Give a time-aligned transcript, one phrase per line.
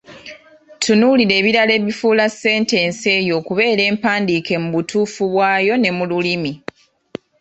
[0.83, 6.53] Tunuulira ebirala ebifuula sentensi eyo okubeera empandiike mu butuufu bwayo ne mu lulimi.